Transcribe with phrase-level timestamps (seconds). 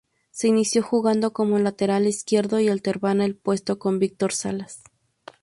[0.31, 4.81] Se inició jugando como lateral izquierdo y alternaba el puesto con Víctor Salas.